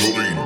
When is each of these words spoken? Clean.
Clean. 0.00 0.39